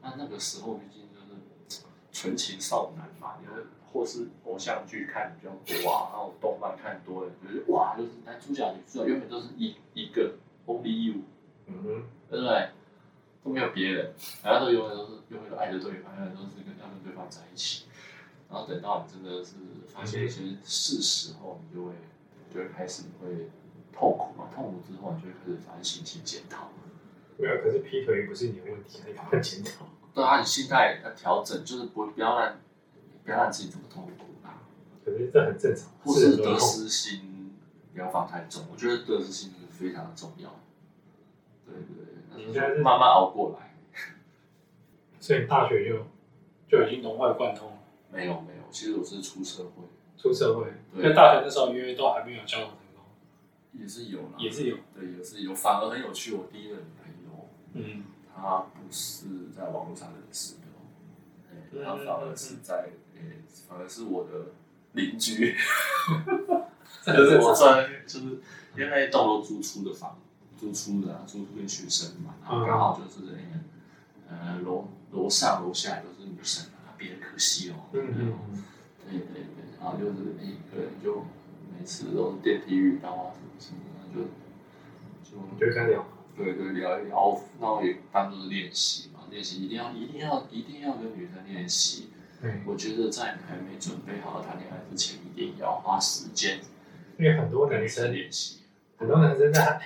[0.01, 10.35] 那那个时候毕竟就是纯情少男嘛，因为或是偶像剧看比较多啊，然后动漫看多了，就是哇，就是男主角女主角原本都是一一个
[10.67, 11.23] only you，
[11.67, 12.69] 嗯哼，对不对？
[13.43, 14.13] 都没有别人，
[14.45, 17.87] 然后都永远都是永远都爱着对方，永远都是跟要跟对方在一起。
[18.51, 19.55] 然后等到你真的是
[19.89, 21.93] 发现一些事实后，你就会
[22.53, 23.49] 就会开始会
[23.93, 26.69] 痛苦嘛，痛苦之后你就会开始反省去检讨。
[27.39, 29.87] 没有，可是劈腿不是你的问题，你赶快检讨。
[30.13, 32.55] 对啊，你心态要调整，就是不不要让
[33.31, 34.59] 不要让自己这么痛苦啊。
[35.05, 35.87] 可是这很正常。
[36.03, 37.55] 或是得失心
[37.95, 40.59] 不要放太重，我觉得得失心是非常的重要。
[41.65, 42.45] 对对。
[42.47, 43.77] 你现在是慢慢熬过来，
[45.21, 46.07] 所以大学就
[46.69, 47.77] 就已经融会贯通了。
[48.11, 49.85] 没有没有，其实我是出社会，
[50.17, 50.67] 出社会，
[51.01, 53.05] 在大学那时候约都还没有交往成功，
[53.73, 56.35] 也是有啦，也是有，对，也是有，反而很有趣。
[56.35, 63.10] 我第一任女朋友，嗯，她不是在网络上认识的，她反而是在，诶，
[63.69, 64.53] 反而是我的
[64.93, 65.55] 邻居，
[67.07, 68.41] 就是我算就是
[68.77, 70.19] 因为栋楼租出的房。
[70.59, 73.33] 租出的，租出给学生嘛，然后刚好就是
[74.29, 78.65] 呃楼楼上楼下都是女生嘛，别人可惜哦，嗯嗯
[79.09, 81.25] 对对对，然后就是一个人就
[81.75, 83.81] 每次都是电梯遇到啊什么
[84.13, 86.07] 什么，就就就跟他聊，
[86.37, 92.11] 对对聊一聊，那我也当做是练习嘛，练习一定要一定要一定要跟女生练习，
[92.43, 96.61] 嗯，我觉得在你还没准备好谈恋爱之前，一定要花时间，
[97.19, 98.61] 因为很多男生练习，
[98.97, 99.81] 很多男生在。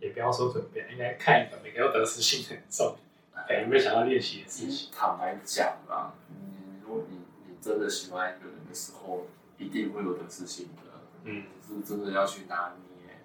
[0.00, 2.94] 也不要说准备，应该看一个每个都得失心很重，
[3.32, 4.90] 哎，有没有想要练习的事情？
[4.92, 10.82] 坦白讲啊，你如果你你真的喜欢一个人的时候，一定会有得失心的。
[11.22, 13.16] 嗯，是真的要去拿捏，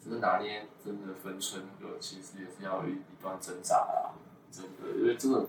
[0.00, 4.14] 只是拿捏真的分寸，那个其实也是要一一段挣扎啊，
[4.52, 5.44] 真的，因为真的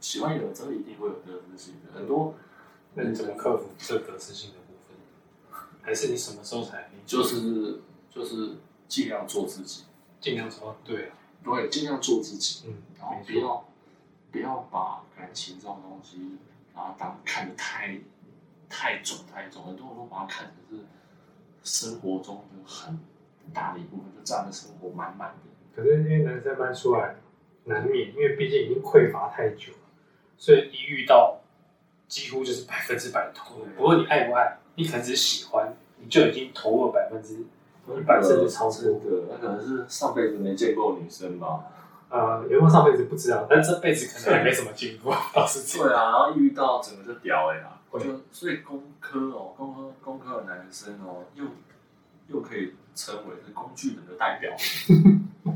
[0.00, 1.98] 喜欢有人，真的一定会有得失心的。
[1.98, 2.34] 很多，
[2.94, 5.60] 那你怎么克服这得失心的部分？
[5.82, 6.90] 还是你什么时候才？
[7.06, 7.80] 就是
[8.10, 8.56] 就是
[8.88, 9.84] 尽量做自己。
[10.20, 13.68] 尽量做对啊，对，尽量做自己，嗯，然后不要
[14.32, 16.36] 不要把感情这种东西，
[16.74, 18.00] 把它当看得太
[18.68, 20.84] 太重太重，很多人都把它看成是
[21.62, 22.98] 生活中的很
[23.54, 25.36] 大的一部分，就占了生活满满的。
[25.76, 27.14] 可是因为男生搬出来
[27.66, 29.78] 难免，因为毕竟已经匮乏太久了，
[30.38, 31.40] 所以一遇到
[32.08, 33.66] 几乎就是百分之百的投入。
[33.76, 37.44] 不论你爱不爱，你可能只是喜欢，你就已经投入了百分之。
[37.88, 41.64] 一百甚至超多的，那可能是上辈子没见过女生吧？
[42.10, 51.44] 呃，有没有上辈子不知道，但这辈子可能也没什么见过，倒是对啊，然后遇到整个就屌哎啦，就所以工科哦，工科工科的男生哦，又
[52.26, 54.54] 又可以称为是工具人的代表，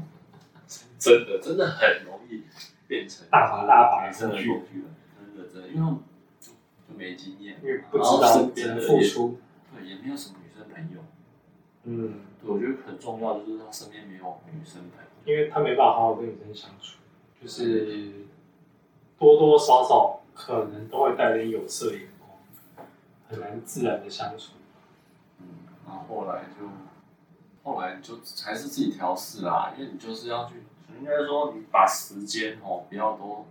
[0.99, 2.45] 真的真的很容易
[2.93, 4.61] 变成大把大把的工具了，
[5.17, 5.93] 真的真的，因为
[6.39, 6.53] 就
[6.87, 9.39] 就没经验，因为不知道身边的付出，
[9.75, 11.01] 对，也没有什么女生朋友。
[11.85, 16.99] 嗯，对，我觉得很重要，就是他身边没有女生朋友，因为他没办法好好跟女生相处，
[17.41, 18.27] 就是
[19.19, 22.87] 多多少少可能都会带点有色眼光，
[23.31, 24.53] 很难自然的相处。
[25.41, 25.47] 嗯，
[25.87, 26.69] 然后后来就
[27.63, 30.57] 后来就还是自己调试啦，因为你就是要去，
[31.03, 33.45] 应该说你把时间哦不要多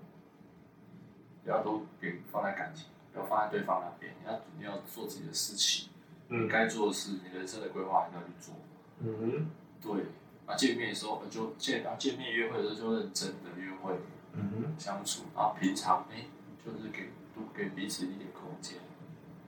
[1.43, 5.89] 不要都给放在感情，不要放在对方那边，你要你要做自己的事情。
[6.29, 8.55] 嗯，该做的事，你人生的规划还是要去做。
[8.99, 9.49] 嗯，
[9.81, 10.05] 对。
[10.45, 13.93] 啊，见面的时候就见，啊见面约会的时候就认真的约会。
[14.33, 16.23] 嗯相处啊，平常哎
[16.65, 18.77] 就是给多给彼此一点空间。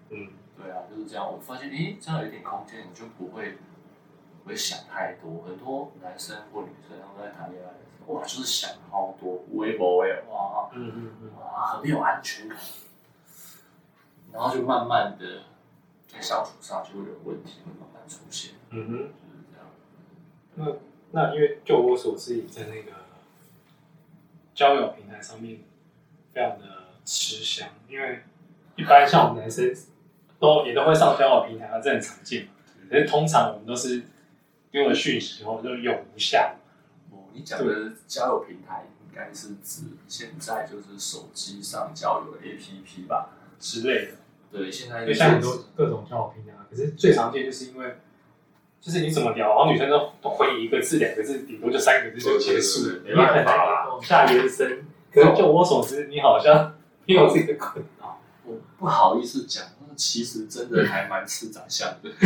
[0.09, 1.25] 嗯，对啊，就是这样。
[1.25, 3.57] 我发现，诶，这样有一点空间，你就不会
[4.43, 5.43] 不会想太多。
[5.47, 12.57] 很多男生或女生他们在谈恋爱的时候，哇，就是想好多，微博微哇，嗯嗯嗯，哇，很没有安全感，
[14.33, 15.43] 然后就慢慢的
[16.07, 18.97] 在相处上就会有问题，会慢慢出现，嗯哼。
[18.97, 19.65] 就是这样。
[20.55, 20.65] 那
[21.11, 22.91] 那因为就我所知，你在那个
[24.53, 25.61] 交友平台上面
[26.33, 26.65] 非常的
[27.05, 28.23] 吃香，因为
[28.75, 29.73] 一般像我们男生
[30.39, 32.51] 都也都会上交友平台啊，这很常见嘛。
[32.89, 34.03] 可是通常我们都是
[34.73, 36.55] 丢了讯息后就永无下
[37.11, 37.19] 文。
[37.19, 43.29] 哦，你讲的交友平台应该是指现在就是手机上交友的 APP 吧？
[43.59, 44.13] 之类的，
[44.51, 47.99] 对，现在就像很多各种交友平台，可是最常见就是因为，
[48.81, 54.83] 就是你怎么聊，然后女生都都回一个字、两个字，顶多就三个字就结束了，没办法啦，往下延伸。
[55.13, 58.19] 可是就我所知，你好像没有这个困扰。
[58.43, 62.09] 我不好意思讲，那其实真的还蛮吃长相的，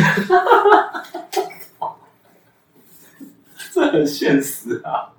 [3.72, 5.14] 这很现实啊。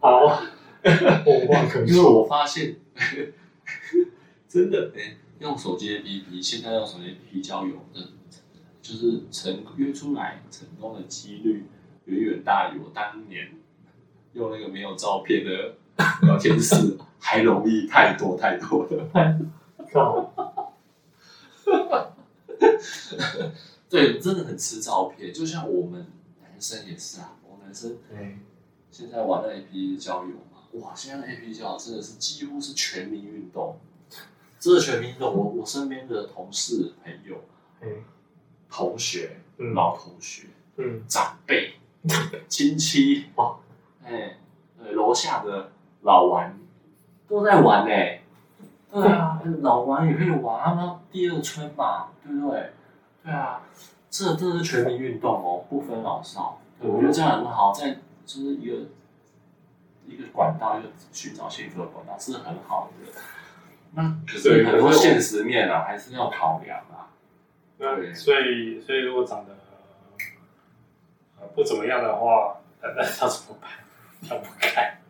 [0.00, 0.20] 好，
[0.84, 2.76] 我忘可因为我发现，
[4.48, 8.00] 真的，哎、用手机 APP，现在用手机 APP 交友的，
[8.82, 11.66] 就是成约出来成功的几率，
[12.06, 13.52] 远远大于我当年
[14.34, 15.74] 用那个没有照片的
[16.22, 19.08] 聊天室还容易太多太多了。
[19.92, 20.32] 靠，
[23.88, 26.06] 对，真的很吃照片，就像我们男
[26.64, 28.38] 生也是啊，我们男生对，
[28.90, 33.76] 现在玩的 A P 交友嘛，哇，现在的 A P 交友真的是几乎是全民运动，
[34.58, 35.34] 真的全民运动。
[35.34, 37.36] 我我身边的同事、朋友、
[37.82, 37.88] 哎，
[38.70, 39.74] 同学、嗯。
[39.74, 41.74] 老同学、嗯，长辈、
[42.48, 43.58] 亲戚，哇，
[44.02, 44.38] 哎，
[44.78, 45.70] 对，楼下的
[46.02, 46.58] 老玩
[47.28, 47.94] 都在玩呢、
[48.90, 52.72] 对啊，老玩也可以玩，他们第二春嘛，对不对？
[53.22, 53.62] 对啊，
[54.14, 56.60] 这真的是全民运动哦，不分老少。
[56.80, 58.76] 对我觉得这样很好，在就是一个
[60.06, 63.20] 一个管道，一个寻找幸福的管道是很好的。
[63.90, 67.10] 那可是很多现实面啊，还是要考量啊。
[67.78, 69.56] 那对所以所以如果长得
[71.40, 73.68] 呃不怎么样的话，那那要怎么办？
[74.30, 75.00] 要不开？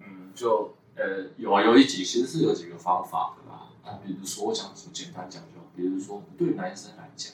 [0.00, 1.04] 嗯，就呃
[1.36, 3.68] 有啊，有一集其实是有几个方法的啦。
[3.84, 7.32] 啊，比如说我讲简单讲就，比如说对男生来讲，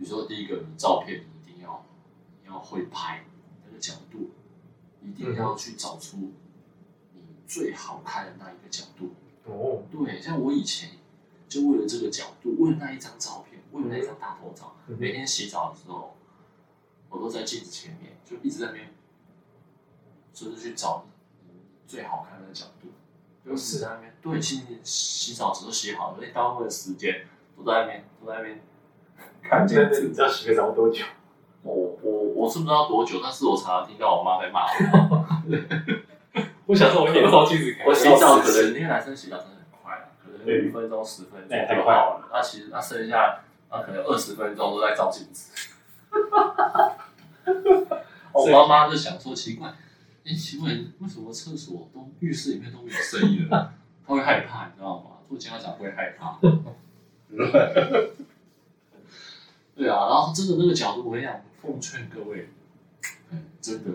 [0.00, 1.84] 比如说第一个，你照片你一定要
[2.42, 3.22] 你要会拍
[3.66, 4.30] 那个角度，
[5.02, 6.16] 一定要去找出
[7.12, 9.10] 你最好看的那一个角度。
[9.44, 10.92] 哦，对，像我以前
[11.50, 16.16] 就为了这个角度，为了那一张照片，为了那一张大头照，嗯每天洗澡的时候，
[17.10, 18.94] 我都在镜子前面，就一直在那边，
[20.32, 21.04] 就是去找
[21.46, 21.50] 你
[21.86, 22.88] 最好看的角度，
[23.44, 24.16] 就是在那边。
[24.22, 28.60] 对，其实你洗澡只都洗好了，那大部分的时间都在那边，都在那边
[29.42, 30.14] 看镜子你。
[30.14, 31.04] 知道洗个澡多久？
[31.62, 35.26] 我我我是不知道多久，但是我常常听到我妈在骂我。
[36.66, 42.28] 我想说，我一点照镜子看，我洗澡可能那个男生洗澡真的很快啊，可能对五分钟、十分钟就好了。
[42.32, 45.52] 那其实那剩下那可能二十分钟都在照镜子。
[48.32, 49.68] 我妈妈就想说奇怪，
[50.24, 53.74] 哎，奇怪，为什么厕所都浴室里面都没有声音了？
[54.06, 55.10] 她会害怕，你知道吗？
[55.28, 56.38] 做家长会害怕。
[59.80, 62.50] 对啊，然后真的那个角度，我跟你讲，奉劝各位，
[63.30, 63.92] 嗯，真的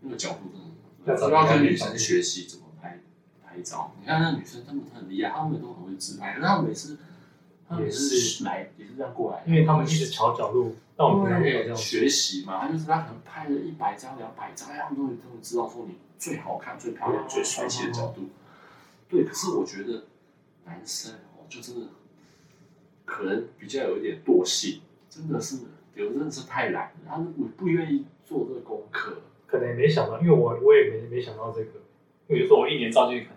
[0.00, 0.60] 那个角度真
[1.04, 1.98] 的，要找就要跟女女生生。
[1.98, 3.00] 学习怎么拍
[3.44, 3.92] 拍照。
[4.00, 6.96] 你看那女生，她们很厉害，她们都很会自拍，可是她们每次，
[7.68, 8.44] 她们每也次是。
[8.44, 18.28] 来也是这样过来，因为他们一直调角度，到我们平常没有这样学习嘛，他就是他可能拍了一百张、两百张，哎他们都会都会知道说你最好看、最漂亮、最帅气的角度。
[19.08, 20.04] 对，可是我觉得
[20.64, 21.88] 男生哦，就真的
[23.04, 24.80] 可能比较有一点惰性，
[25.14, 25.58] 真的是
[25.94, 29.18] 有的真的是太懒了，他们不不愿意做这个功课。
[29.46, 31.72] 可能也没想到，因为我我也没没想到这个。
[32.26, 33.36] 比如说我一年照镜可能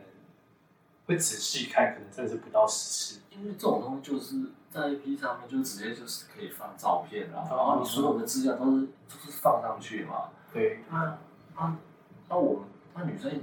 [1.05, 3.21] 会仔细看，可能真的是不到十次。
[3.31, 10.29] 因为这种东西就是在 A P 上面，就直接就是可以放照片啦，哦然后你所有的资料都是就是放上去嘛。
[10.53, 11.17] 对，那
[11.57, 11.77] 那
[12.29, 13.41] 那我们那女生，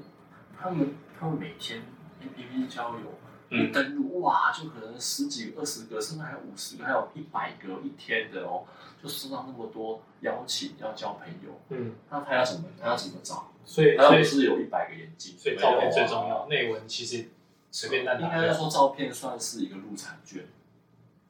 [0.59, 1.83] 她们她们每天
[2.23, 3.05] A P P 交友，
[3.53, 8.65] 嗯一登录哇，就可能十几个、二十个，甚至还有五十个，还有一百个一天的哦，
[9.03, 13.53] 就收到那么多邀请要交朋友，嗯，那他要怎么他要怎么找？
[13.65, 17.29] 所以所以她又不是有一百个眼睛，所以照片最重要，内文其实
[17.71, 18.61] 随便乱应该是打就好。
[18.61, 20.47] 说照片算是一个入场券，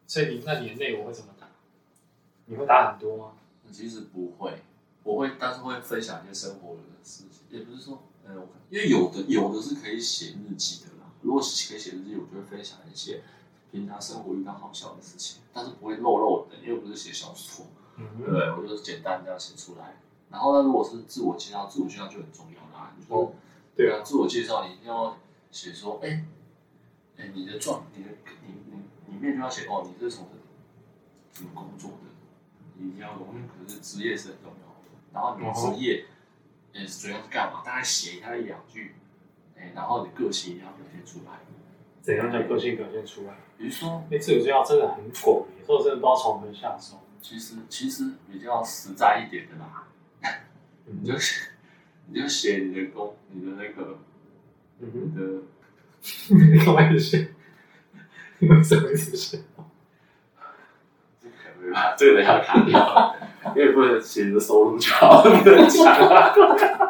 [0.07, 1.49] 所以你那你的内文会怎么打？
[2.47, 3.33] 你会打很多吗？
[3.71, 4.53] 其实不会，
[5.03, 8.35] 我会，但是会分享一些生活的事情，也不是说，呃，
[8.69, 13.23] 因为有的有的是可以写日记的啦，如果是可以写日记，我就会分享一些
[13.71, 17.67] 平常生活遇到好笑的事情，但是不会漏漏的，因为不是写小说。
[17.97, 19.97] 嗯对，我就是简单这样写出来。
[20.31, 22.95] 然后呢，如果是自我介绍，自我介绍就很重要啦。
[22.99, 23.35] 你说，
[23.77, 25.17] 对啊，自我介绍你一定要
[25.51, 26.25] 写说，哎，
[27.19, 28.11] 哎，你的状，你的
[28.47, 28.55] 你
[29.07, 30.27] 你里面就要写哦，你是从
[31.35, 32.09] 什么工作的，
[32.79, 34.85] 你一定要有，因为可是职业是很重要的。
[35.13, 36.07] 然后你的职业，
[36.73, 37.63] 也是主要是干嘛？
[37.63, 38.95] 大概写一下一两句，
[39.57, 41.33] 哎，然后你个性一定要表现出来。
[42.01, 43.35] 怎样叫个性表现出来？
[43.57, 47.01] 比如说，那自我介绍真的很广，有时候真的不知道从何下手。
[47.21, 49.87] 其实其实比较实在一点的啦，
[50.87, 51.43] 你就写
[52.09, 53.99] 你就写你的工，你的那个
[54.81, 55.43] 嗯你的。
[56.29, 57.29] 你干嘛写？
[58.41, 59.39] 你为什么一直写？
[61.73, 63.17] 这个没办法，这个等一下卡掉，
[63.57, 65.83] 因为不能写你的收入就好，不能讲。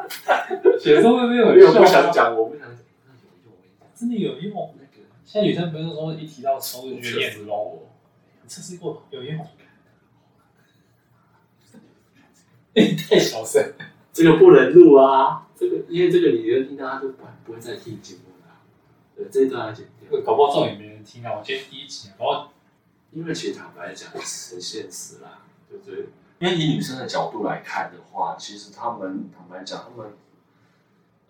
[0.79, 3.55] 写作那边因为我不想，讲，我不想讲，那有用，
[3.95, 4.75] 真的有用。
[4.77, 7.87] 那个现在女生不是说一提到收入就觉得面子 low，我
[8.47, 9.47] 测试过有用。
[12.75, 13.73] 你太小声。
[14.13, 18.53] 这个不能录啊，这个因为这个你的听到他就不不会再听节目了，
[19.17, 20.21] 对，这一段要剪掉。
[20.21, 21.33] 搞不好这种也没人听啊！
[21.39, 22.53] 我今天第一集，搞不好
[23.13, 26.09] 因为其实坦白讲，很现实啦，对不对？
[26.39, 30.13] 因为以女生的角度来看的话，其实他们坦白讲，他们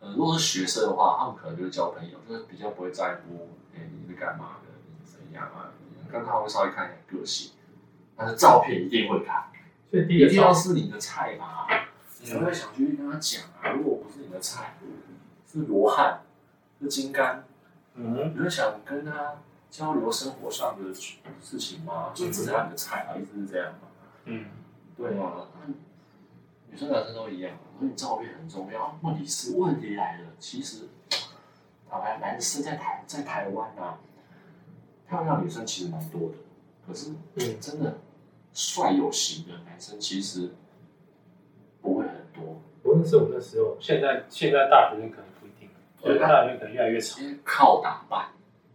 [0.00, 5.70] 呃，如果是学生的话，他们可能就是交朋友，就是比较不会在乎，哎、你是干嘛的，你是怎样啊？
[6.12, 7.52] 但他会稍微看一下个性，
[8.16, 9.44] 但是照片一定会看，
[9.90, 11.66] 所以第一定要是你的菜嘛，
[12.20, 13.70] 你才会想去跟他讲啊。
[13.70, 14.76] 如果不是你的菜，
[15.50, 16.20] 是罗汉，
[16.80, 17.44] 是金刚，
[17.94, 19.36] 嗯，你会想跟他
[19.72, 22.12] 交流生活上的事情吗？
[22.14, 23.88] 就只是他的菜啊，意思是这样嘛？
[24.26, 24.44] 嗯，
[24.94, 25.48] 对啊，
[26.70, 28.98] 女生男生都一样，所以照片很重要。
[29.02, 30.90] 问题是问题来了，其实
[31.88, 33.98] 坦白男生在台在台湾啊，
[35.08, 36.34] 漂亮女生其实蛮多的，
[36.86, 37.96] 可是嗯真的
[38.52, 40.50] 帅有型的男生其实
[41.80, 45.70] 不会很多，无论是我那时候，现在现在大学生可能不一定，
[46.02, 47.18] 我觉得大学生可能越来越少。
[47.42, 48.28] 靠打扮，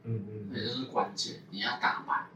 [0.07, 2.27] 嗯嗯这就是关键，你要打扮。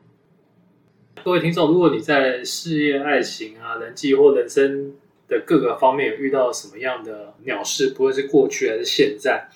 [1.24, 4.96] 各位听众，如果你在事业、爱情啊、人际或人生
[5.28, 9.50] 的各个方面有遇到什么样的鸟事，不论是过去还是现在，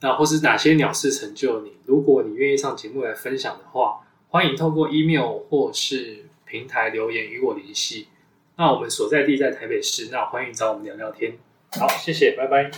[0.00, 8.08] 那或是哪些鸟事成就你，如果你愿意上节目来分享的话，欢迎透过 email 或是平台留言与我联系。
[8.56, 11.38] 那我们所在地在台北市，那欢迎找我们聊聊天。
[11.78, 12.70] 好，谢谢，拜拜。